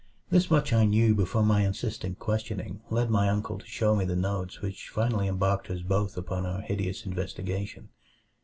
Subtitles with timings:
[0.31, 4.15] This much I knew before my insistent questioning led my uncle to show me the
[4.15, 7.89] notes which finally embarked us both on our hideous investigation.